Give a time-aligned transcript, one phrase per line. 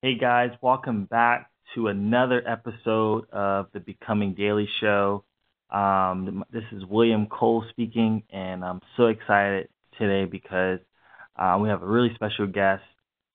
[0.00, 5.24] Hey guys, welcome back to another episode of the Becoming Daily Show.
[5.70, 10.78] Um, this is William Cole speaking, and I'm so excited today because
[11.34, 12.84] uh, we have a really special guest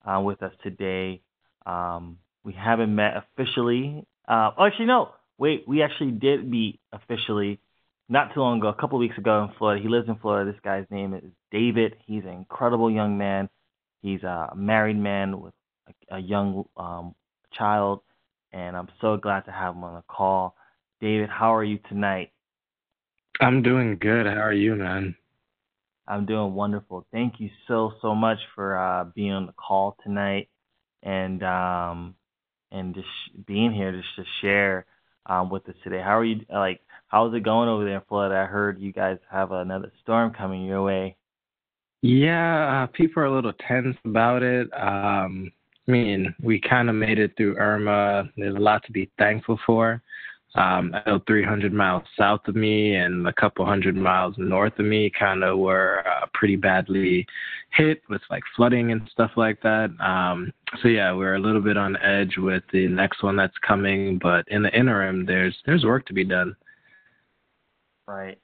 [0.06, 1.22] uh, with us today.
[1.66, 4.06] Um, we haven't met officially.
[4.26, 5.10] Uh, oh, actually, no.
[5.38, 7.60] Wait, we actually did meet officially
[8.08, 9.84] not too long ago, a couple weeks ago in Florida.
[9.84, 10.50] He lives in Florida.
[10.50, 11.98] This guy's name is David.
[12.08, 13.50] He's an incredible young man.
[14.02, 15.54] He's a married man with
[16.10, 17.16] a, young um,
[17.58, 18.02] child,
[18.52, 20.56] and I'm so glad to have him on the call.
[21.02, 22.32] David, how are you tonight?
[23.40, 24.26] I'm doing good.
[24.26, 25.16] How are you, man?
[26.08, 27.06] I'm doing wonderful.
[27.12, 30.50] Thank you so so much for uh, being on the call tonight,
[31.02, 32.16] and um,
[32.72, 33.08] and just
[33.48, 34.86] being here just to share
[35.26, 36.02] um, with us today.
[36.02, 36.42] How are you?
[36.52, 38.36] Like, how's it going over there in Florida?
[38.36, 41.16] I heard you guys have another storm coming your way.
[42.02, 44.68] Yeah, uh, people are a little tense about it.
[44.74, 45.52] Um,
[45.88, 48.30] I mean, we kind of made it through Irma.
[48.38, 50.02] There's a lot to be thankful for.
[50.56, 54.86] Um, I know 300 miles south of me and a couple hundred miles north of
[54.86, 57.26] me kind of were uh, pretty badly
[57.72, 59.90] hit with like flooding and stuff like that.
[60.00, 64.20] Um, so yeah, we're a little bit on edge with the next one that's coming,
[64.22, 66.56] but in the interim, there's there's work to be done.
[68.08, 68.38] Right,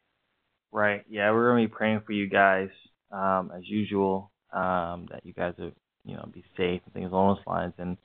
[0.72, 1.06] right.
[1.08, 2.70] Yeah, we're gonna be praying for you guys
[3.12, 4.32] um, as usual.
[4.52, 5.72] Um, that you guys are
[6.06, 7.98] you know be safe and things along those lines, and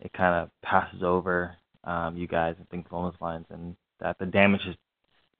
[0.00, 4.18] it kind of passes over um, you guys and things along those lines, and that
[4.18, 4.76] the damage is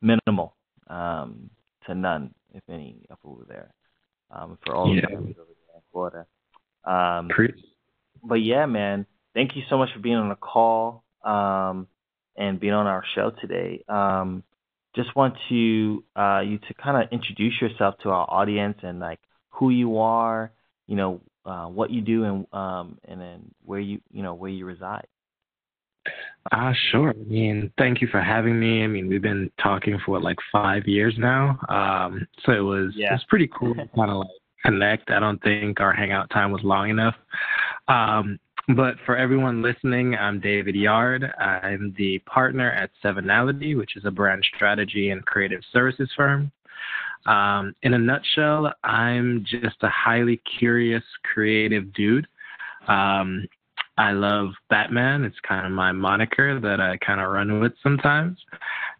[0.00, 0.54] minimal
[0.88, 1.50] um,
[1.86, 3.72] to none, if any, if we were there.
[4.30, 5.00] Um, for all yeah.
[5.02, 6.26] the families over there in Florida.
[6.84, 7.28] Um,
[8.22, 11.88] but yeah, man, thank you so much for being on the call um,
[12.36, 13.84] and being on our show today.
[13.88, 14.44] Um,
[14.94, 19.20] just want to uh, you to kind of introduce yourself to our audience and like
[19.50, 20.52] who you are,
[20.86, 24.50] you know, uh, what you do, and um, and then where you you know where
[24.50, 25.06] you reside.
[26.52, 27.10] Uh, sure.
[27.10, 28.82] I mean, thank you for having me.
[28.82, 31.58] I mean, we've been talking for like five years now.
[31.68, 33.14] Um, so it was yeah.
[33.14, 34.28] it's pretty cool to kind of like
[34.64, 35.10] connect.
[35.10, 37.14] I don't think our hangout time was long enough.
[37.88, 38.38] Um,
[38.76, 41.24] but for everyone listening, I'm David Yarde.
[41.38, 46.52] I'm the partner at Sevenality, which is a brand strategy and creative services firm.
[47.26, 52.26] Um, in a nutshell, I'm just a highly curious, creative dude.
[52.88, 53.46] Um,
[53.98, 55.24] I love Batman.
[55.24, 58.38] It's kind of my moniker that I kind of run with sometimes.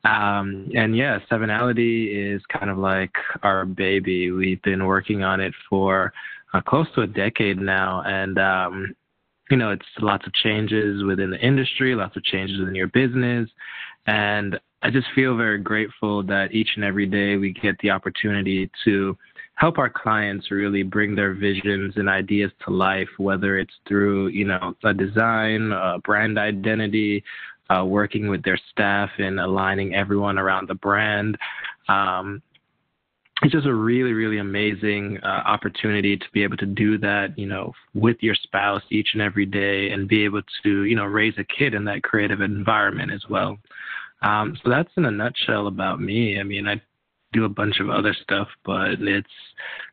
[0.05, 4.31] Um, and yeah, Sevenality is kind of like our baby.
[4.31, 6.13] We've been working on it for
[6.53, 8.95] uh, close to a decade now, and um,
[9.51, 13.49] you know, it's lots of changes within the industry, lots of changes within your business,
[14.07, 18.71] and I just feel very grateful that each and every day we get the opportunity
[18.85, 19.17] to
[19.57, 24.47] help our clients really bring their visions and ideas to life, whether it's through, you
[24.47, 27.23] know, a design, a brand identity,
[27.69, 31.37] uh, working with their staff and aligning everyone around the brand.
[31.89, 32.43] Um,
[33.43, 37.47] it's just a really, really amazing uh, opportunity to be able to do that, you
[37.47, 41.35] know, with your spouse each and every day and be able to, you know, raise
[41.39, 43.57] a kid in that creative environment as well.
[44.23, 46.39] Um, so that's in a nutshell about me.
[46.39, 46.83] I mean, I
[47.33, 49.29] do a bunch of other stuff, but it's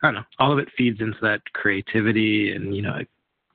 [0.02, 3.00] I don't know, all of it feeds into that creativity and you know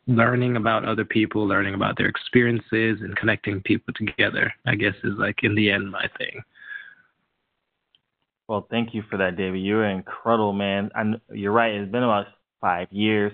[0.06, 4.52] learning about other people, learning about their experiences and connecting people together.
[4.66, 6.42] I guess is like in the end my thing.
[8.48, 9.62] Well, thank you for that, David.
[9.62, 10.90] You're incredible, man.
[10.94, 11.74] And you're right.
[11.74, 12.26] It's been about
[12.60, 13.32] five years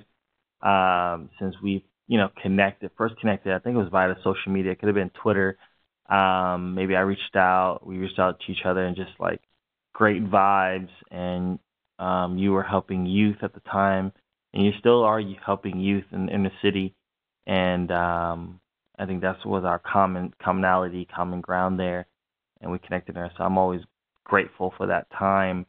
[0.63, 2.91] um, since we've you know connected.
[2.97, 4.73] First connected, I think it was via the social media.
[4.73, 5.59] It could have been Twitter.
[6.09, 7.81] Um, maybe I reached out.
[7.87, 9.41] We reached out to each other and just like
[9.95, 11.59] great vibes, and
[11.99, 14.13] um, you were helping youth at the time,
[14.55, 16.95] and you still are helping youth in, in the city,
[17.47, 18.61] and um,
[18.99, 22.07] I think that's was our common commonality, common ground there,
[22.61, 23.31] and we connected there.
[23.37, 23.83] So I'm always
[24.29, 25.67] grateful for that time.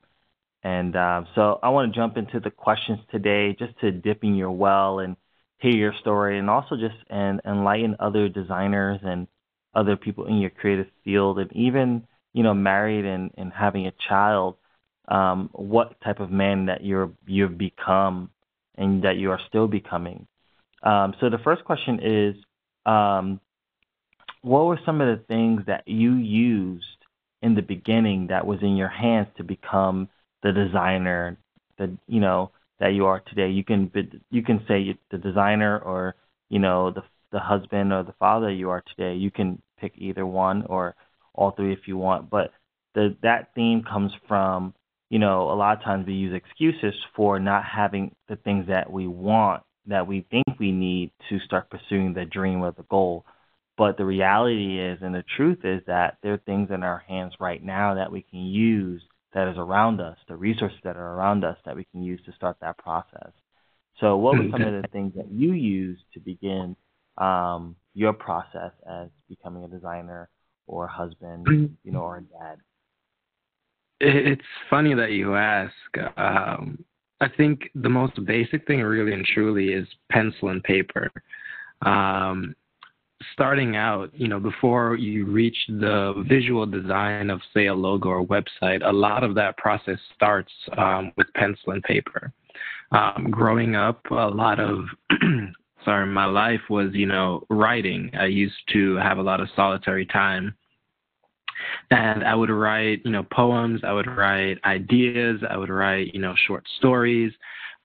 [0.61, 4.35] And uh, so I want to jump into the questions today, just to dip in
[4.35, 5.15] your well and
[5.57, 9.27] hear your story, and also just and enlighten other designers and
[9.73, 13.93] other people in your creative field, and even you know, married and, and having a
[14.07, 14.55] child,
[15.07, 18.29] um, what type of man that you're you've become
[18.75, 20.27] and that you are still becoming.
[20.83, 22.35] Um, so the first question is,
[22.85, 23.41] um,
[24.41, 26.85] what were some of the things that you used
[27.41, 30.09] in the beginning that was in your hands to become
[30.43, 31.37] the designer
[31.77, 33.49] that you know that you are today?
[33.49, 33.91] You can
[34.31, 36.15] you can say the designer or
[36.49, 39.15] you know the the husband or the father you are today.
[39.15, 40.95] You can pick either one or
[41.33, 42.29] all three if you want.
[42.29, 42.51] But
[42.95, 44.73] the that theme comes from
[45.09, 48.91] you know a lot of times we use excuses for not having the things that
[48.91, 53.25] we want that we think we need to start pursuing the dream or the goal.
[53.79, 57.33] But the reality is, and the truth is that there are things in our hands
[57.39, 59.01] right now that we can use
[59.33, 62.33] that is around us, the resources that are around us that we can use to
[62.33, 63.31] start that process.
[64.01, 66.75] So, what were some of the things that you used to begin
[67.17, 70.27] um, your process as becoming a designer
[70.67, 71.47] or a husband,
[71.83, 72.57] you know, or a dad?
[74.01, 75.73] It's funny that you ask.
[76.17, 76.83] Um,
[77.21, 81.09] I think the most basic thing, really and truly, is pencil and paper.
[81.81, 82.55] Um,
[83.33, 88.25] starting out, you know, before you reach the visual design of, say, a logo or
[88.25, 92.31] website, a lot of that process starts um, with pencil and paper.
[92.91, 94.85] Um, growing up, a lot of
[95.85, 98.11] sorry, my life was, you know, writing.
[98.19, 100.55] I used to have a lot of solitary time.
[101.91, 106.21] And I would write, you know, poems, I would write ideas, I would write, you
[106.21, 107.33] know, short stories.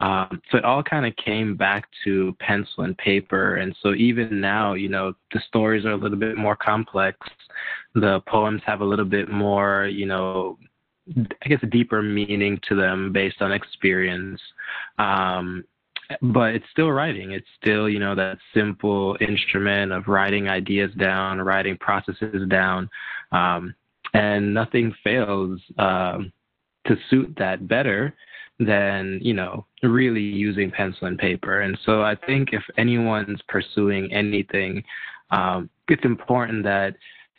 [0.01, 3.57] Um, so it all kind of came back to pencil and paper.
[3.57, 7.19] And so even now, you know, the stories are a little bit more complex.
[7.95, 10.59] The poems have a little bit more, you know,
[11.43, 14.41] I guess a deeper meaning to them based on experience.
[14.99, 15.65] Um,
[16.21, 17.33] but it's still writing.
[17.33, 22.91] It's still, you know, that simple instrument of writing ideas down, writing processes down,
[23.33, 23.75] um,
[24.13, 26.33] and nothing fails um,
[26.87, 28.15] to suit that better
[28.59, 31.61] than, you know, really using pencil and paper.
[31.61, 34.83] And so I think if anyone's pursuing anything,
[35.31, 36.95] um, it's important that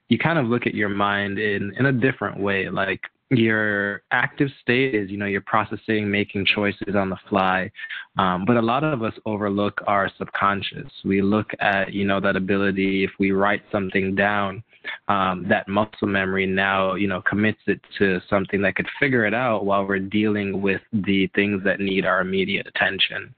[0.09, 2.69] you kind of look at your mind in in a different way.
[2.69, 3.01] Like
[3.31, 7.71] your active state is you know you're processing making choices on the fly
[8.19, 12.36] um, but a lot of us overlook our subconscious we look at you know that
[12.36, 14.63] ability if we write something down
[15.07, 19.33] um, that muscle memory now you know commits it to something that could figure it
[19.33, 23.33] out while we're dealing with the things that need our immediate attention.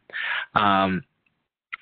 [0.56, 1.04] Um,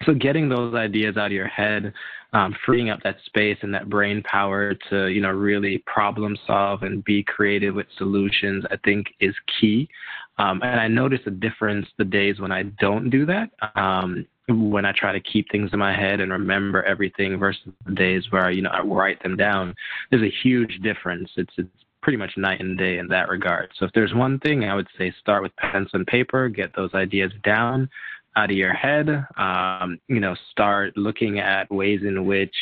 [0.05, 1.93] so getting those ideas out of your head
[2.33, 6.83] um, freeing up that space and that brain power to you know really problem solve
[6.83, 9.87] and be creative with solutions i think is key
[10.37, 14.85] um, and i notice a difference the days when i don't do that um, when
[14.85, 18.51] i try to keep things in my head and remember everything versus the days where
[18.51, 19.73] you know i write them down
[20.11, 21.69] there's a huge difference it's it's
[22.01, 24.87] pretty much night and day in that regard so if there's one thing i would
[24.97, 27.89] say start with pencil and paper get those ideas down
[28.35, 29.25] out of your head.
[29.37, 32.55] Um, you know, start looking at ways in which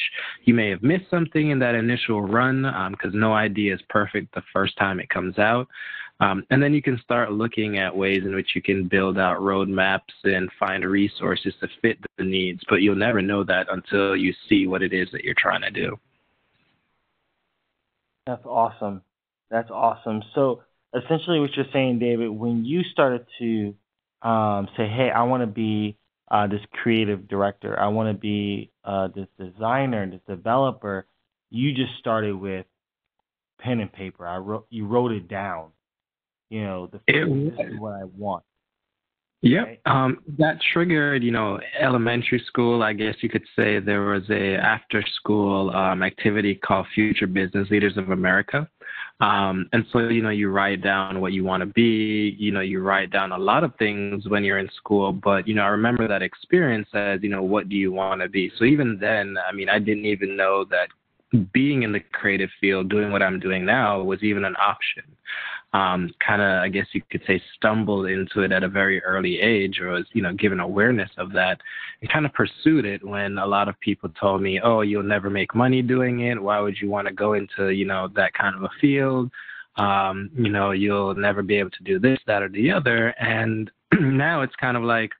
[0.43, 4.33] you may have missed something in that initial run because um, no idea is perfect
[4.33, 5.67] the first time it comes out.
[6.23, 9.39] Um, and then you can start looking at ways in which you can build out
[9.39, 12.61] roadmaps and find resources to fit the needs.
[12.69, 15.71] But you'll never know that until you see what it is that you're trying to
[15.71, 15.99] do.
[18.25, 19.01] That's awesome.
[19.51, 20.23] That's awesome.
[20.33, 20.63] So
[20.95, 23.75] essentially, what you're saying, David, when you started to
[24.23, 25.97] um, say, hey, I want to be
[26.31, 27.77] uh, this creative director.
[27.79, 31.05] I want to be uh, this designer, this developer.
[31.49, 32.65] You just started with
[33.59, 34.25] pen and paper.
[34.25, 35.72] I wrote, you wrote it down.
[36.53, 38.43] You know, the it, this is what I want.
[39.41, 39.65] Yep.
[39.65, 39.79] Right?
[39.87, 42.83] Um, that triggered, you know, elementary school.
[42.83, 47.71] I guess you could say there was a after school um, activity called Future Business
[47.71, 48.69] Leaders of America.
[49.19, 52.61] Um, and so, you know, you write down what you want to be, you know,
[52.61, 55.11] you write down a lot of things when you're in school.
[55.11, 58.29] But, you know, I remember that experience as, you know, what do you want to
[58.29, 58.51] be?
[58.59, 60.89] So even then, I mean, I didn't even know that
[61.51, 65.03] being in the creative field, doing what I'm doing now, was even an option.
[65.73, 69.39] Um, kind of, I guess you could say, stumbled into it at a very early
[69.39, 71.59] age, or was, you know, given awareness of that,
[72.01, 75.31] and kind of pursued it when a lot of people told me, "Oh, you'll never
[75.31, 76.39] make money doing it.
[76.41, 79.31] Why would you want to go into, you know, that kind of a field?
[79.77, 83.71] Um, you know, you'll never be able to do this, that, or the other." And
[83.99, 85.11] now it's kind of like,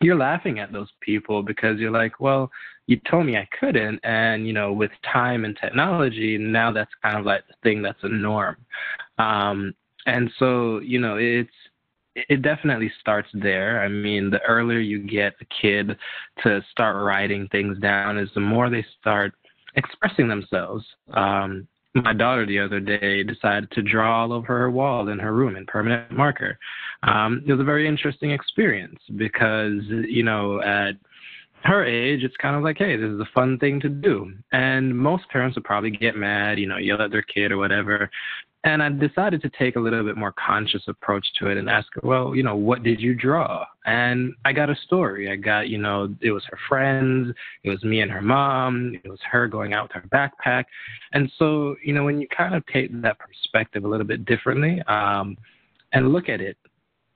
[0.00, 2.50] you're laughing at those people because you're like, well,
[2.86, 7.18] you told me I couldn't, and you know, with time and technology, now that's kind
[7.18, 8.56] of like the thing that's a norm.
[9.18, 9.74] Um,
[10.06, 11.50] and so, you know, it's
[12.14, 13.82] it definitely starts there.
[13.82, 15.96] I mean, the earlier you get a kid
[16.42, 19.34] to start writing things down, is the more they start
[19.74, 20.84] expressing themselves.
[21.12, 25.32] Um, my daughter the other day decided to draw all over her wall in her
[25.32, 26.58] room in permanent marker.
[27.02, 30.92] Um, it was a very interesting experience because, you know, at
[31.64, 34.32] her age, it's kind of like, hey, this is a fun thing to do.
[34.52, 38.10] And most parents would probably get mad, you know, yell at their kid or whatever.
[38.66, 41.86] And I decided to take a little bit more conscious approach to it and ask
[41.94, 43.64] her, well, you know, what did you draw?
[43.84, 45.30] And I got a story.
[45.30, 47.32] I got, you know, it was her friends,
[47.62, 50.64] it was me and her mom, it was her going out with her backpack.
[51.12, 54.82] And so, you know, when you kind of take that perspective a little bit differently
[54.88, 55.36] um,
[55.92, 56.56] and look at it,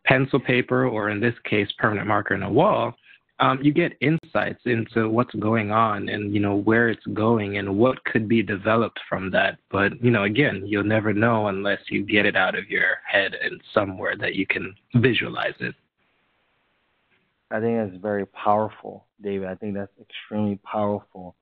[0.05, 2.95] pencil paper, or in this case, permanent marker in a wall,
[3.41, 7.79] um, you get insights into what's going on and you know where it's going and
[7.79, 9.59] what could be developed from that.
[9.71, 13.33] But you know, again, you'll never know unless you get it out of your head
[13.43, 15.75] and somewhere that you can visualize it.
[17.51, 19.49] I think that's very powerful, David.
[19.49, 21.35] I think that's extremely powerful,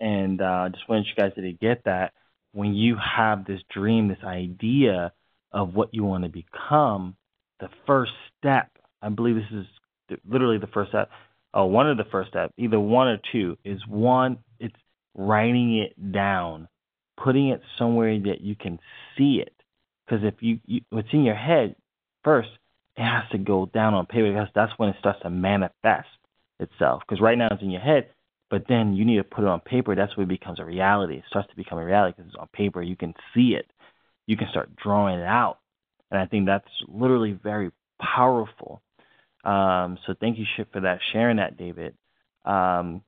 [0.00, 2.14] and uh, I just want you guys to get that
[2.52, 5.12] when you have this dream, this idea
[5.52, 7.16] of what you want to become,
[7.60, 8.70] the first step.
[9.02, 11.10] I believe this is literally the first step
[11.56, 14.74] uh, one of the first steps, either one or two, is one, it's
[15.14, 16.68] writing it down,
[17.22, 18.78] putting it somewhere that you can
[19.16, 19.54] see it.
[20.06, 21.76] Because if you, you, what's in your head
[22.24, 22.48] first,
[22.96, 26.08] it has to go down on paper because that's when it starts to manifest
[26.60, 27.02] itself.
[27.06, 28.10] Because right now it's in your head,
[28.50, 29.94] but then you need to put it on paper.
[29.94, 31.16] That's when it becomes a reality.
[31.16, 32.82] It starts to become a reality because it's on paper.
[32.82, 33.70] You can see it.
[34.26, 35.58] You can start drawing it out.
[36.10, 37.70] And I think that's literally very
[38.00, 38.82] powerful.
[39.44, 41.94] Um, so thank you for that, sharing that, David.
[42.44, 43.02] Um,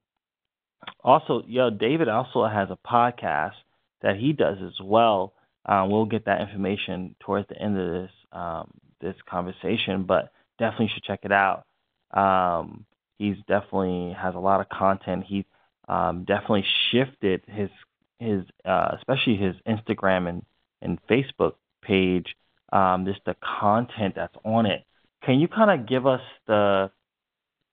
[1.02, 3.54] also, yo, David also has a podcast
[4.02, 5.32] that he does as well.
[5.64, 10.90] Um, we'll get that information towards the end of this um, this conversation, but definitely
[10.94, 11.64] should check it out.
[12.12, 12.86] Um,
[13.18, 15.24] he's definitely has a lot of content.
[15.26, 15.44] He
[15.88, 17.70] um, definitely shifted his
[18.18, 20.42] his uh, especially his Instagram and
[20.82, 22.36] and Facebook page.
[22.72, 24.84] Um, just the content that's on it
[25.22, 26.90] can you kind of give us the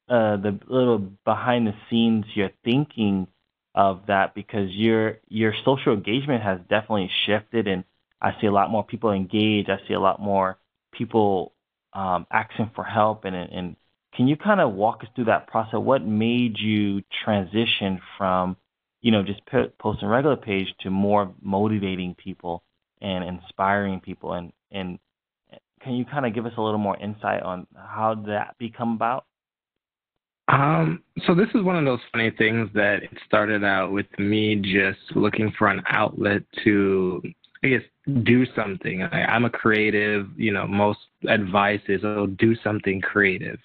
[0.09, 3.27] uh, the little behind the scenes your thinking
[3.75, 7.83] of that because your your social engagement has definitely shifted and
[8.21, 9.69] I see a lot more people engaged.
[9.69, 10.57] I see a lot more
[10.93, 11.53] people
[11.93, 13.75] um, asking for help and and
[14.15, 15.79] can you kind of walk us through that process?
[15.79, 18.57] What made you transition from
[19.01, 19.41] you know just
[19.79, 22.63] posting regular page to more motivating people
[23.01, 24.99] and inspiring people and
[25.83, 29.25] can you kind of give us a little more insight on how that become about?
[30.47, 34.55] Um, so this is one of those funny things that it started out with me
[34.55, 37.21] just looking for an outlet to,
[37.63, 37.81] I guess,
[38.23, 39.03] do something.
[39.03, 40.27] I, am a creative.
[40.35, 43.57] You know, most advice is, oh, do something creative.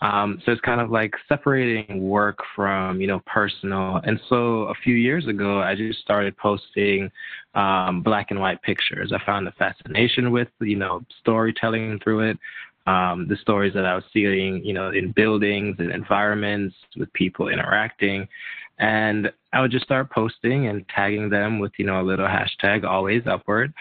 [0.00, 4.00] Um, so it's kind of like separating work from, you know, personal.
[4.04, 7.10] And so a few years ago, I just started posting
[7.54, 9.12] um, black and white pictures.
[9.12, 12.38] I found a fascination with, you know, storytelling through it.
[12.88, 17.48] Um, the stories that I was seeing, you know, in buildings and environments with people
[17.48, 18.26] interacting.
[18.78, 22.84] And I would just start posting and tagging them with, you know, a little hashtag
[22.84, 23.72] always upward.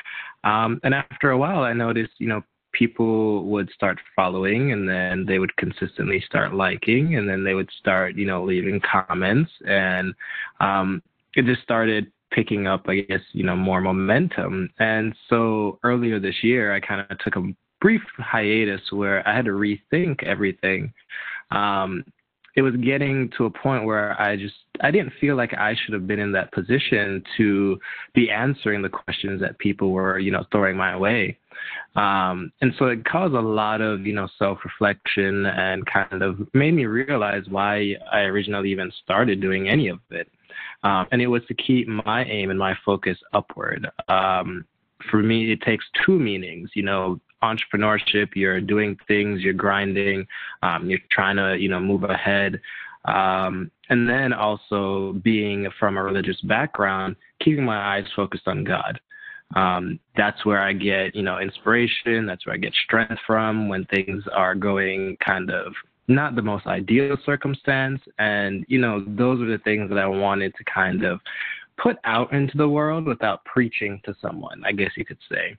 [0.43, 5.25] Um, and after a while, I noticed, you know, people would start following and then
[5.25, 9.51] they would consistently start liking and then they would start, you know, leaving comments.
[9.65, 10.13] And
[10.59, 11.01] um,
[11.35, 14.69] it just started picking up, I guess, you know, more momentum.
[14.79, 19.45] And so earlier this year, I kind of took a brief hiatus where I had
[19.45, 20.93] to rethink everything.
[21.51, 22.03] Um,
[22.57, 25.93] it was getting to a point where I just I didn't feel like I should
[25.93, 27.79] have been in that position to
[28.15, 31.37] be answering the questions that people were you know throwing my way.
[31.95, 36.39] Um, and so it caused a lot of you know self reflection and kind of
[36.55, 40.27] made me realize why I originally even started doing any of it.
[40.81, 43.87] Um, and it was to keep my aim and my focus upward.
[44.07, 44.65] Um,
[45.11, 46.71] for me, it takes two meanings.
[46.73, 50.25] You know, entrepreneurship, you're doing things, you're grinding,
[50.63, 52.59] um, you're trying to, you know, move ahead.
[53.05, 58.99] Um, and then also being from a religious background, keeping my eyes focused on God.
[59.55, 62.25] Um, that's where I get, you know, inspiration.
[62.25, 65.73] That's where I get strength from when things are going kind of
[66.09, 68.01] not the most ideal circumstance.
[68.19, 71.19] And, you know, those are the things that I wanted to kind of
[71.77, 75.55] put out into the world without preaching to someone, I guess you could say.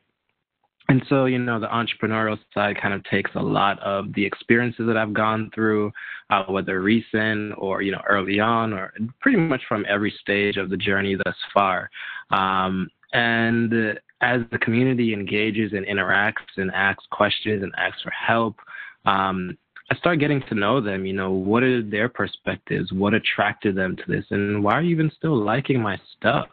[0.90, 4.86] And so, you know, the entrepreneurial side kind of takes a lot of the experiences
[4.86, 5.92] that I've gone through,
[6.30, 10.70] uh, whether recent or, you know, early on, or pretty much from every stage of
[10.70, 11.90] the journey thus far.
[12.30, 18.56] Um, and as the community engages and interacts and asks questions and asks for help,
[19.04, 19.58] um,
[19.90, 21.06] I start getting to know them.
[21.06, 22.92] You know, what are their perspectives?
[22.92, 24.24] What attracted them to this?
[24.30, 26.48] And why are you even still liking my stuff?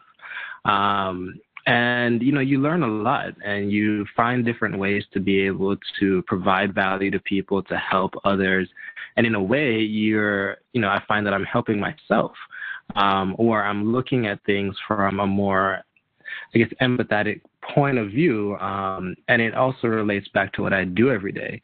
[0.64, 5.40] Um, and you know you learn a lot and you find different ways to be
[5.40, 8.68] able to provide value to people to help others.
[9.16, 12.32] And in a way you're you know i find that i'm helping myself
[12.94, 15.80] um, or i'm looking at things from a more
[16.54, 17.40] i guess empathetic
[17.74, 21.60] point of view um, and it also relates back to what i do every day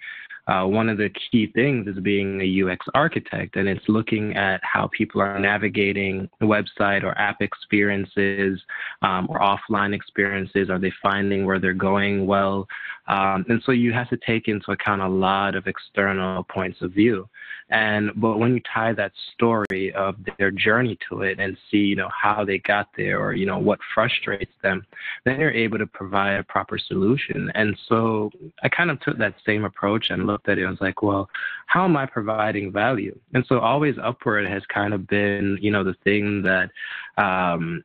[0.48, 4.60] uh, one of the key things is being a UX architect, and it's looking at
[4.64, 8.60] how people are navigating website or app experiences
[9.02, 10.68] um, or offline experiences.
[10.68, 12.66] Are they finding where they're going well?
[13.08, 16.92] Um, and so you have to take into account a lot of external points of
[16.92, 17.28] view.
[17.70, 21.96] And but when you tie that story of their journey to it and see, you
[21.96, 24.86] know, how they got there or, you know, what frustrates them,
[25.24, 27.50] then you're able to provide a proper solution.
[27.54, 28.30] And so
[28.62, 31.28] I kind of took that same approach and looked at it and was like, well,
[31.66, 33.18] how am I providing value?
[33.32, 36.70] And so always upward has kind of been, you know, the thing that
[37.16, 37.82] um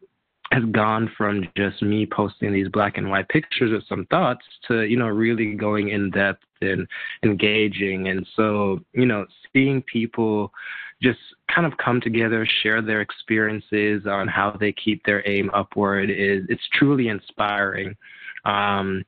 [0.51, 4.83] has gone from just me posting these black and white pictures of some thoughts to
[4.83, 6.87] you know really going in depth and
[7.23, 8.07] engaging.
[8.07, 10.51] And so you know seeing people
[11.01, 11.19] just
[11.53, 16.43] kind of come together share their experiences on how they keep their aim upward is
[16.49, 17.95] it's truly inspiring.
[18.45, 19.03] Um,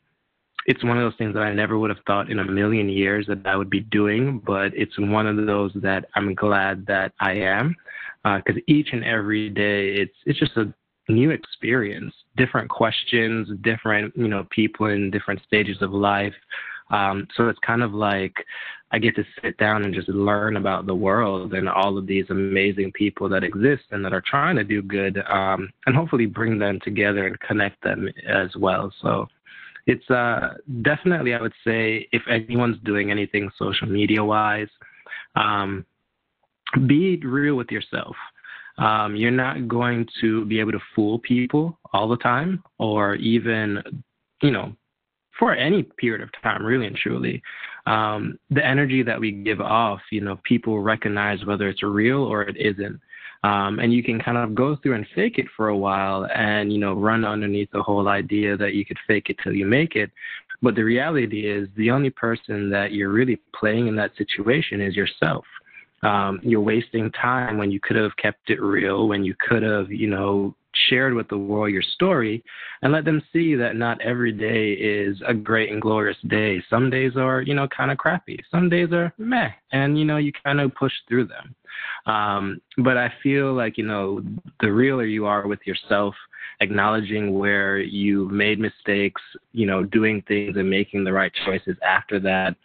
[0.65, 3.25] it's one of those things that I never would have thought in a million years
[3.27, 7.31] that I would be doing, but it's one of those that I'm glad that I
[7.33, 7.75] am,
[8.23, 10.71] because uh, each and every day it's it's just a
[11.09, 16.33] new experience, different questions, different, you know, people in different stages of life.
[16.91, 18.33] Um, so it's kind of like
[18.91, 22.25] I get to sit down and just learn about the world and all of these
[22.29, 26.57] amazing people that exist and that are trying to do good, um, and hopefully bring
[26.57, 28.91] them together and connect them as well.
[29.01, 29.27] So
[29.85, 34.69] it's uh, definitely, I would say, if anyone's doing anything social media wise,
[35.35, 35.85] um,
[36.87, 38.15] be real with yourself.
[38.79, 43.83] Um, you're not going to be able to fool people all the time, or even,
[44.41, 44.73] you know,
[45.37, 47.41] for any period of time, really and truly.
[47.85, 52.43] Um, the energy that we give off, you know, people recognize whether it's real or
[52.43, 52.99] it isn't.
[53.43, 56.73] Um, and you can kind of go through and fake it for a while and,
[56.73, 59.95] you know, run underneath the whole idea that you could fake it till you make
[59.95, 60.11] it.
[60.61, 64.95] But the reality is the only person that you're really playing in that situation is
[64.95, 65.45] yourself
[66.03, 69.91] um, you're wasting time when you could have kept it real, when you could have,
[69.91, 70.55] you know,
[70.87, 72.43] shared with the world your story
[72.81, 76.63] and let them see that not every day is a great and glorious day.
[76.69, 78.39] Some days are, you know, kind of crappy.
[78.51, 81.55] Some days are meh, and, you know, you kind of push through them.
[82.05, 84.21] Um, but I feel like, you know,
[84.61, 86.15] the realer you are with yourself,
[86.61, 89.21] acknowledging where you made mistakes,
[89.53, 92.55] you know, doing things and making the right choices after that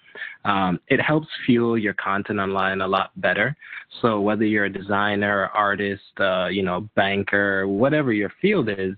[0.45, 3.57] um, it helps fuel your content online a lot better.
[4.03, 8.95] So whether you're a designer, artist, uh, you know, banker, whatever your field is,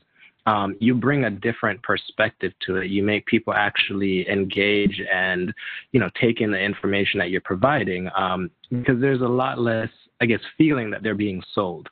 [0.46, 2.90] um, you bring a different perspective to it.
[2.90, 5.52] You make people actually engage and,
[5.90, 9.88] you know, take in the information that you're providing um, because there's a lot less,
[10.20, 11.88] I guess, feeling that they're being sold.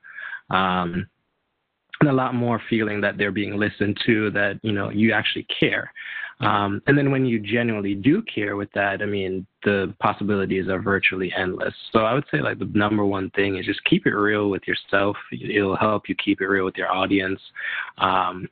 [0.50, 1.06] Um,
[2.00, 5.46] and a lot more feeling that they're being listened to, that, you know, you actually
[5.60, 5.92] care.
[6.40, 10.80] Um, and then when you genuinely do care with that, I mean, the possibilities are
[10.80, 11.74] virtually endless.
[11.92, 14.62] So I would say like the number one thing is just keep it real with
[14.66, 15.16] yourself.
[15.32, 17.40] It'll help you keep it real with your audience.
[17.98, 18.48] Um,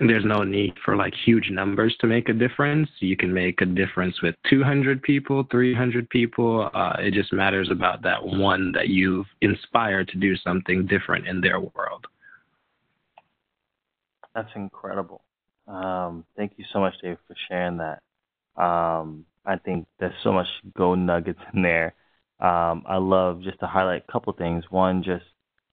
[0.00, 2.88] there's no need for like huge numbers to make a difference.
[3.00, 6.70] You can make a difference with 200 people, 300 people.
[6.72, 11.40] Uh, it just matters about that one that you've inspired to do something different in
[11.40, 12.06] their world.
[14.34, 15.22] That's incredible.
[15.66, 18.02] Um, thank you so much, Dave, for sharing that.
[18.62, 21.94] Um, I think there's so much gold nuggets in there.
[22.40, 24.64] Um, I love just to highlight a couple things.
[24.70, 25.24] One, just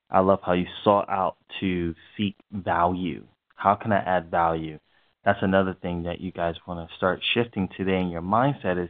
[0.10, 3.26] I love how you sought out to seek value.
[3.56, 4.80] How can I add value?
[5.24, 8.90] That's another thing that you guys want to start shifting today in your mindset is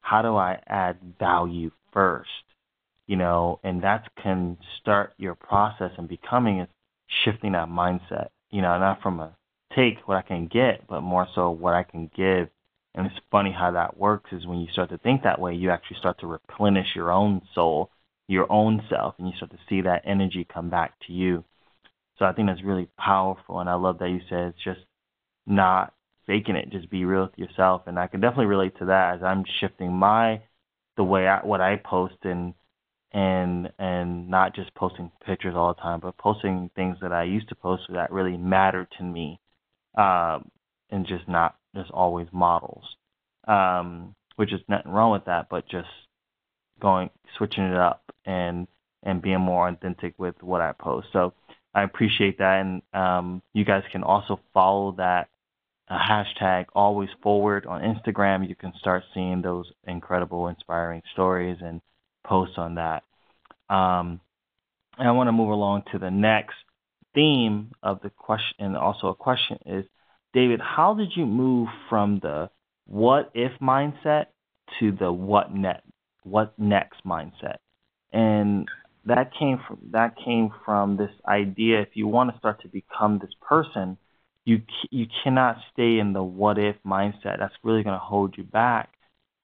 [0.00, 2.30] how do I add value first?
[3.06, 6.68] You know, and that can start your process and becoming is
[7.24, 8.28] shifting that mindset.
[8.50, 9.36] You know, not from a
[9.74, 12.48] take what I can get, but more so what I can give.
[12.94, 15.70] And it's funny how that works is when you start to think that way, you
[15.70, 17.90] actually start to replenish your own soul,
[18.26, 21.44] your own self, and you start to see that energy come back to you.
[22.18, 23.60] So I think that's really powerful.
[23.60, 24.80] And I love that you said it's just
[25.46, 25.92] not
[26.26, 27.82] faking it, just be real with yourself.
[27.86, 30.42] And I can definitely relate to that as I'm shifting my
[30.96, 32.54] the way I what I post and
[33.12, 37.48] and and not just posting pictures all the time, but posting things that I used
[37.50, 39.40] to post that really mattered to me
[39.96, 40.50] um,
[40.90, 42.84] and just not just always models,
[43.46, 45.88] um, which is nothing wrong with that, but just
[46.80, 48.66] going switching it up and
[49.02, 51.08] and being more authentic with what I post.
[51.12, 51.32] So
[51.76, 55.28] I appreciate that, and um, you guys can also follow that
[55.90, 58.48] uh, hashtag always forward on Instagram.
[58.48, 61.82] You can start seeing those incredible, inspiring stories and
[62.24, 63.02] posts on that.
[63.68, 64.20] Um,
[64.96, 66.54] and I want to move along to the next
[67.14, 69.84] theme of the question, and also a question is,
[70.32, 72.48] David, how did you move from the
[72.86, 74.28] what if mindset
[74.80, 75.82] to the what net
[76.22, 77.58] what next mindset?
[78.14, 78.66] And
[79.06, 83.18] that came from that came from this idea if you want to start to become
[83.18, 83.96] this person,
[84.44, 87.38] you you cannot stay in the what if mindset.
[87.38, 88.90] That's really going to hold you back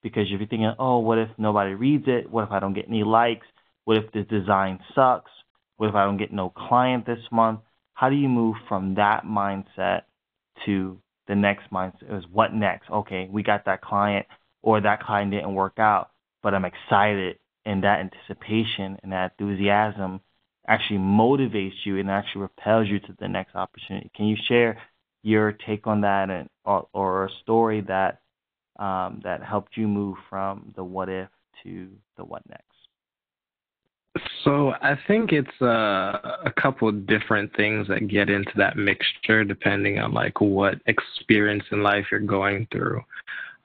[0.02, 2.30] because if you're thinking, oh, what if nobody reads it?
[2.30, 3.46] What if I don't get any likes?
[3.84, 5.30] What if the design sucks?
[5.76, 7.60] What if I don't get no client this month?
[7.94, 10.02] How do you move from that mindset
[10.66, 10.98] to
[11.28, 12.18] the next mindset?
[12.18, 12.90] Is what next?
[12.90, 14.26] Okay, we got that client,
[14.62, 16.10] or that client didn't work out,
[16.42, 20.20] but I'm excited, and that anticipation and that enthusiasm
[20.68, 24.10] actually motivates you and actually repels you to the next opportunity.
[24.14, 24.78] Can you share
[25.22, 28.20] your take on that and or, or a story that
[28.78, 31.28] um, that helped you move from the what if
[31.62, 32.64] to the what next?
[34.44, 39.98] So I think it's uh, a couple different things that get into that mixture, depending
[40.00, 43.00] on like what experience in life you're going through.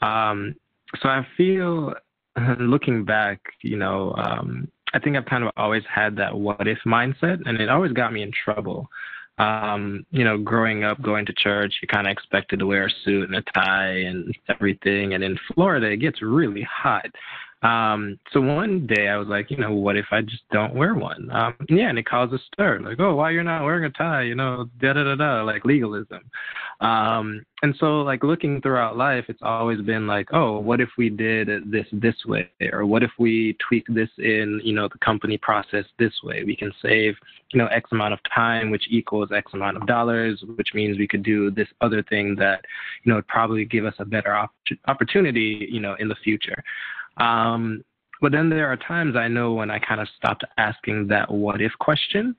[0.01, 0.55] Um,
[1.01, 1.93] so I feel,
[2.60, 6.80] looking back, you know, um, I think I've kind of always had that what if
[6.86, 8.89] mindset, and it always got me in trouble
[9.38, 12.91] um, you know, growing up, going to church, you kind of expected to wear a
[13.04, 15.13] suit and a tie and everything.
[15.13, 17.06] And in Florida, it gets really hot.
[17.63, 20.93] Um, so one day I was like, you know, what if I just don't wear
[20.93, 21.30] one?
[21.32, 24.22] Um, yeah, and it caused a stir, like, oh, why you're not wearing a tie?
[24.22, 26.22] You know, da da da da, like legalism.
[26.82, 31.10] Um, and so like looking throughout life, it's always been like, oh, what if we
[31.10, 35.39] did this this way, or what if we tweak this in, you know, the company
[35.39, 36.43] process this way?
[36.43, 37.15] We can save,
[37.52, 41.08] you know, X amount of time, which equals X amount of dollars, which means we
[41.08, 42.63] could do this other thing that,
[43.04, 44.54] you know, would probably give us a better op-
[44.88, 46.63] opportunity, you know, in the future.
[47.17, 47.84] Um,
[48.21, 51.62] but then there are times I know when I kind of stopped asking that what
[51.62, 52.36] if question.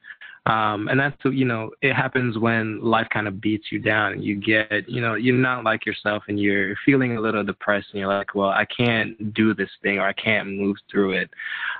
[0.46, 4.24] Um, and that's, you know, it happens when life kind of beats you down and
[4.24, 8.00] you get, you know, you're not like yourself and you're feeling a little depressed and
[8.00, 11.30] you're like, well, I can't do this thing or I can't move through it.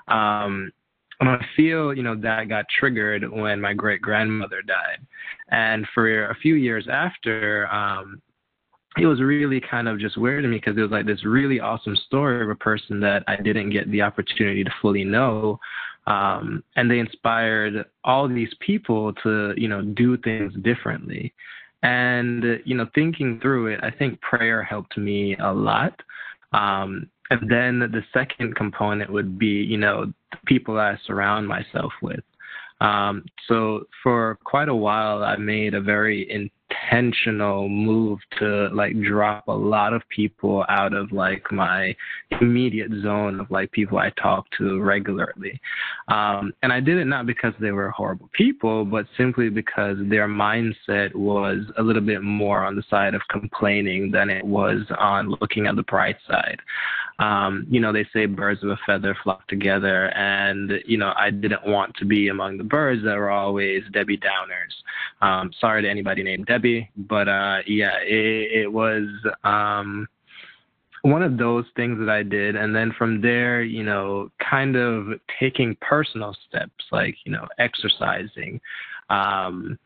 [0.09, 0.71] Um,
[1.21, 5.05] and I feel, you know, that got triggered when my great grandmother died.
[5.51, 8.21] And for a few years after, um,
[8.99, 11.61] it was really kind of just weird to me because it was like this really
[11.61, 15.61] awesome story of a person that I didn't get the opportunity to fully know.
[16.07, 21.35] Um, and they inspired all these people to, you know, do things differently.
[21.83, 26.01] And, you know, thinking through it, I think prayer helped me a lot.
[26.53, 31.93] Um, and then the second component would be, you know, the people I surround myself
[32.03, 32.21] with.
[32.81, 36.31] Um, so for quite a while, I made a very
[36.71, 41.95] intentional move to like drop a lot of people out of like my
[42.41, 45.61] immediate zone of like people I talk to regularly.
[46.09, 50.29] Um, and I did it not because they were horrible people, but simply because their
[50.29, 55.31] mindset was a little bit more on the side of complaining than it was on
[55.41, 56.59] looking at the bright side.
[57.19, 61.31] Um, you know, they say birds of a feather flock together, and you know, I
[61.31, 65.27] didn't want to be among the birds that were always Debbie Downers.
[65.27, 69.09] Um, sorry to anybody named Debbie, but uh, yeah, it, it was
[69.43, 70.07] um,
[71.03, 75.19] one of those things that I did, and then from there, you know, kind of
[75.41, 78.61] taking personal steps like you know, exercising.
[79.11, 79.77] Um,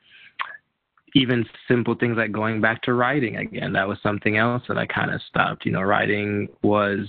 [1.14, 3.72] even simple things like going back to writing again.
[3.72, 5.66] That was something else that I kind of stopped.
[5.66, 7.06] You know, writing was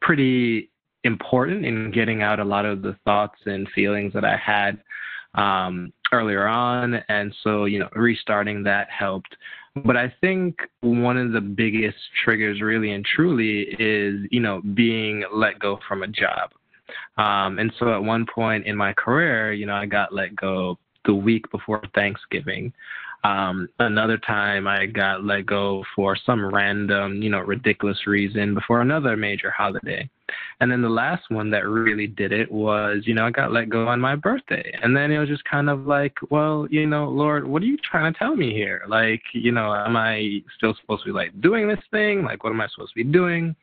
[0.00, 0.70] pretty
[1.04, 4.80] important in getting out a lot of the thoughts and feelings that I had
[5.34, 6.94] um, earlier on.
[7.08, 9.36] And so, you know, restarting that helped.
[9.84, 15.24] But I think one of the biggest triggers, really and truly, is, you know, being
[15.32, 16.50] let go from a job.
[17.16, 20.78] Um, and so at one point in my career, you know, I got let go
[21.06, 22.72] the week before Thanksgiving.
[23.24, 28.80] Um, another time I got let go for some random, you know, ridiculous reason before
[28.80, 30.08] another major holiday.
[30.60, 33.68] And then the last one that really did it was, you know, I got let
[33.68, 34.72] go on my birthday.
[34.82, 37.78] And then it was just kind of like, well, you know, Lord, what are you
[37.78, 38.82] trying to tell me here?
[38.88, 42.24] Like, you know, am I still supposed to be like doing this thing?
[42.24, 43.54] Like, what am I supposed to be doing?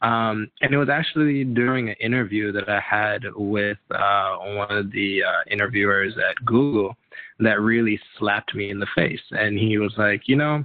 [0.00, 4.92] Um, and it was actually during an interview that I had with uh, one of
[4.92, 6.96] the uh, interviewers at Google
[7.38, 9.20] that really slapped me in the face.
[9.30, 10.64] And he was like, you know,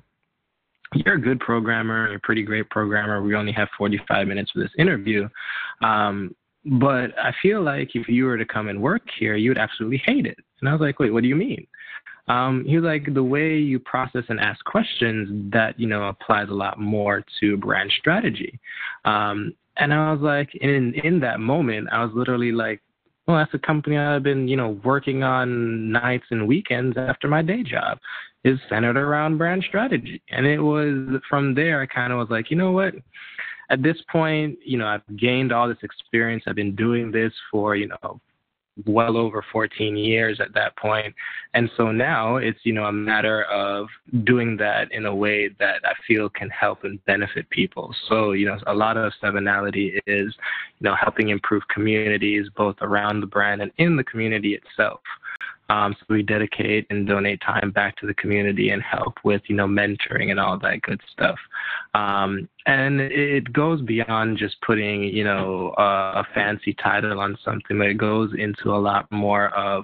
[0.93, 3.21] you're a good programmer, you're a pretty great programmer.
[3.21, 5.27] We only have 45 minutes for this interview.
[5.81, 9.57] Um, but I feel like if you were to come and work here, you would
[9.57, 10.37] absolutely hate it.
[10.61, 11.67] And I was like, wait, what do you mean?
[12.29, 16.47] Um, he was like, the way you process and ask questions, that, you know, applies
[16.49, 18.59] a lot more to brand strategy.
[19.03, 22.81] Um, and I was like, in, in that moment, I was literally like,
[23.27, 27.41] well, that's a company I've been, you know, working on nights and weekends after my
[27.41, 27.99] day job
[28.43, 30.21] is centered around brand strategy.
[30.29, 32.93] And it was from there I kind of was like, you know what?
[33.69, 36.43] At this point, you know, I've gained all this experience.
[36.45, 38.19] I've been doing this for, you know,
[38.85, 41.13] well over 14 years at that point.
[41.53, 43.87] And so now it's, you know, a matter of
[44.23, 47.93] doing that in a way that I feel can help and benefit people.
[48.09, 50.33] So, you know, a lot of Sevenality is,
[50.79, 55.01] you know, helping improve communities both around the brand and in the community itself.
[55.69, 59.55] Um, so we dedicate and donate time back to the community and help with, you
[59.55, 61.37] know, mentoring and all that good stuff.
[61.93, 67.87] Um, and it goes beyond just putting, you know, a fancy title on something, but
[67.87, 69.83] it goes into a lot more of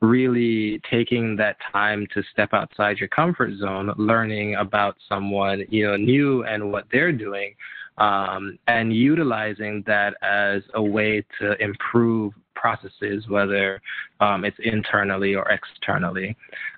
[0.00, 5.96] really taking that time to step outside your comfort zone, learning about someone, you know,
[5.96, 7.54] new and what they're doing.
[7.98, 13.80] Um, and utilizing that as a way to improve processes, whether
[14.20, 16.36] um, it's internally or externally.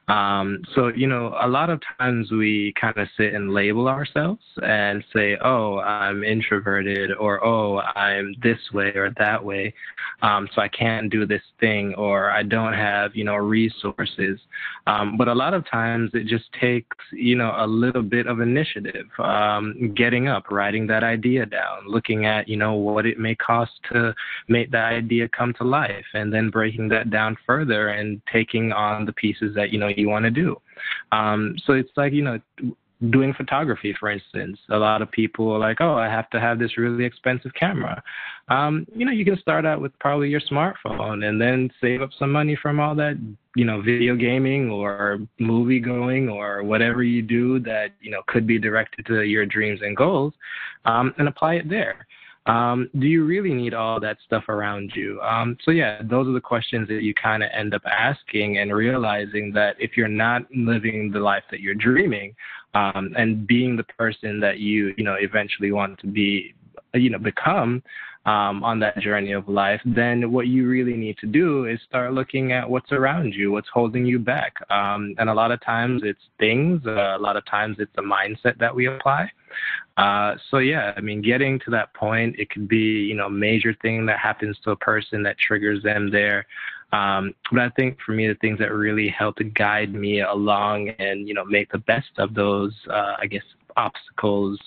[0.08, 4.42] Um, so, you know, a lot of times we kind of sit and label ourselves
[4.60, 9.72] and say, oh, I'm introverted, or oh, I'm this way or that way,
[10.22, 14.40] um, so I can't do this thing, or I don't have, you know, resources.
[14.88, 18.40] Um, but a lot of times it just takes, you know, a little bit of
[18.40, 23.36] initiative, um, getting up, writing that idea down, looking at, you know, what it may
[23.36, 24.12] cost to
[24.48, 29.06] make that idea come to life, and then breaking that down further and taking on
[29.06, 30.60] the pieces that, you know, you want to do.
[31.12, 32.38] Um, so it's like, you know,
[33.08, 34.58] doing photography, for instance.
[34.70, 38.02] A lot of people are like, oh, I have to have this really expensive camera.
[38.48, 42.10] Um, you know, you can start out with probably your smartphone and then save up
[42.18, 43.16] some money from all that,
[43.56, 48.46] you know, video gaming or movie going or whatever you do that, you know, could
[48.46, 50.34] be directed to your dreams and goals
[50.84, 52.06] um, and apply it there.
[52.50, 55.20] Um, do you really need all that stuff around you?
[55.20, 58.74] Um, so yeah, those are the questions that you kind of end up asking and
[58.74, 62.34] realizing that if you're not living the life that you're dreaming
[62.74, 66.54] um, and being the person that you you know eventually want to be,
[66.94, 67.82] you know, become,
[68.26, 72.12] um, on that journey of life, then what you really need to do is start
[72.12, 74.54] looking at what's around you, what's holding you back.
[74.70, 78.02] Um, and a lot of times it's things, uh, a lot of times it's the
[78.02, 79.30] mindset that we apply.
[79.96, 83.30] Uh, so yeah, I mean, getting to that point, it could be you know a
[83.30, 86.46] major thing that happens to a person that triggers them there.
[86.92, 90.90] Um, but I think for me, the things that really help to guide me along
[90.98, 93.42] and you know make the best of those, uh, I guess,
[93.76, 94.58] obstacles,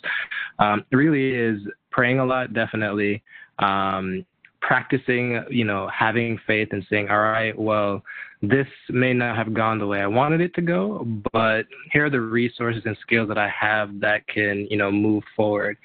[0.60, 1.60] um, really is
[1.92, 3.24] praying a lot, definitely
[3.60, 4.26] um,
[4.62, 8.02] practicing, you know, having faith and saying, all right, well,
[8.42, 12.10] this may not have gone the way I wanted it to go, but here are
[12.10, 15.78] the resources and skills that I have that can, you know, move forward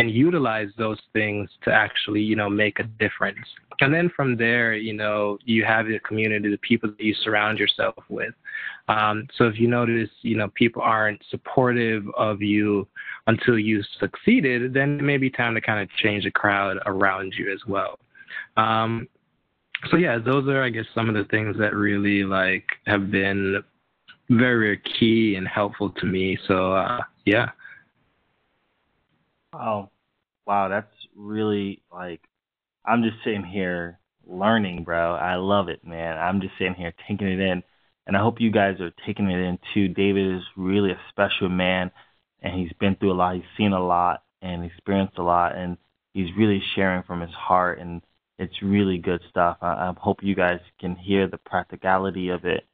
[0.00, 3.36] and utilize those things to actually, you know, make a difference.
[3.80, 7.58] And then from there, you know, you have the community, the people that you surround
[7.58, 8.32] yourself with.
[8.88, 12.88] Um, so if you notice, you know, people aren't supportive of you
[13.26, 17.34] until you succeeded, then it may be time to kind of change the crowd around
[17.36, 17.98] you as well.
[18.56, 19.06] Um,
[19.90, 23.62] so yeah, those are, I guess, some of the things that really like have been
[24.30, 26.38] very, very key and helpful to me.
[26.48, 27.50] So uh, yeah.
[29.52, 29.90] Oh,
[30.46, 32.20] wow, that's really like
[32.84, 35.14] I'm just sitting here learning, bro.
[35.14, 36.18] I love it, man.
[36.18, 37.62] I'm just sitting here taking it in,
[38.06, 39.88] and I hope you guys are taking it in too.
[39.88, 41.90] David is really a special man,
[42.42, 43.34] and he's been through a lot.
[43.36, 45.76] He's seen a lot and experienced a lot, and
[46.14, 48.02] he's really sharing from his heart, and
[48.38, 49.58] it's really good stuff.
[49.62, 52.66] I, I hope you guys can hear the practicality of it,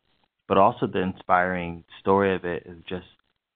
[0.48, 3.06] but also the inspiring story of it is just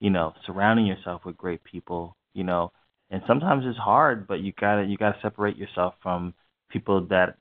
[0.00, 2.16] you know surrounding yourself with great people.
[2.34, 2.72] You know,
[3.10, 6.34] and sometimes it's hard, but you gotta you gotta separate yourself from
[6.70, 7.36] people that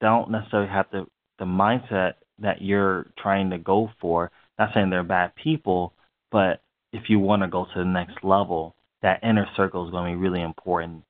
[0.00, 1.06] don't necessarily have the
[1.38, 4.30] the mindset that you're trying to go for.
[4.58, 5.92] Not saying they're bad people,
[6.30, 10.12] but if you want to go to the next level, that inner circle is going
[10.12, 11.04] to be really important,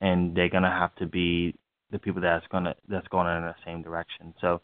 [0.00, 1.54] and they're going to have to be
[1.90, 4.34] the people that's going to that's going in the same direction.
[4.40, 4.60] So,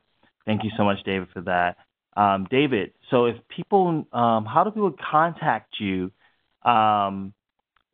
[0.46, 1.76] thank you so much, David, for that.
[2.16, 6.11] Um, David, so if people, um, how do people contact you?
[6.64, 7.33] Um,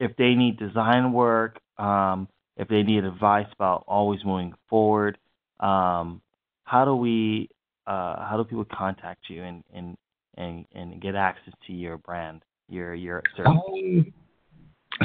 [0.00, 5.18] if they need design work, um, if they need advice about always moving forward,
[5.60, 6.20] um,
[6.64, 7.48] how do we
[7.86, 9.96] uh, how do people contact you and, and
[10.36, 13.52] and and get access to your brand, your your service?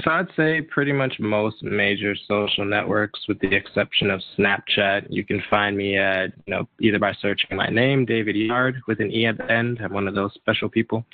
[0.03, 5.07] So I'd say pretty much most major social networks, with the exception of Snapchat.
[5.09, 9.01] You can find me at you know either by searching my name, David Yarde, with
[9.01, 9.79] an e at the end.
[9.83, 11.05] I'm one of those special people,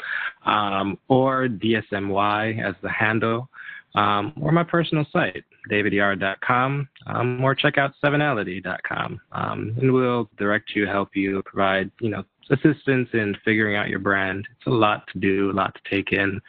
[0.46, 3.50] um, or DSMY as the handle
[3.98, 9.20] um, or my personal site, davidyarde.com, um, or check out sevenality.com.
[9.32, 14.00] Um, and we'll direct you, help you, provide, you know, assistance in figuring out your
[14.00, 14.48] brand.
[14.56, 16.40] It's a lot to do, a lot to take in.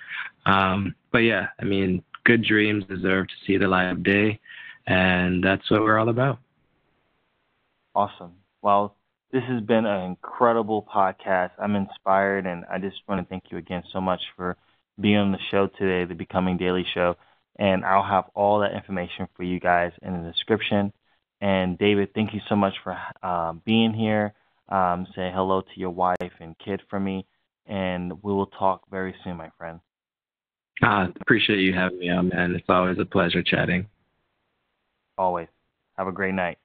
[0.47, 4.38] Um, but yeah, I mean, good dreams deserve to see the light of day,
[4.87, 6.38] and that's what we're all about.
[7.95, 8.35] Awesome.
[8.61, 8.95] Well,
[9.33, 11.53] this has been an incredible podcast.
[11.59, 14.59] I'm inspired, and I just want to thank you again so much for
[15.01, 17.17] being on the show today, the Becoming Daily Show.
[17.59, 20.93] And I'll have all that information for you guys in the description.
[21.41, 24.35] And David, thank you so much for uh, being here.
[24.69, 27.27] Um, say hello to your wife and kid for me,
[27.67, 29.81] and we will talk very soon, my friend.
[30.83, 32.55] Uh, appreciate you having me on, man.
[32.55, 33.87] It's always a pleasure chatting.
[35.17, 35.49] Always.
[35.97, 36.59] Have a great night.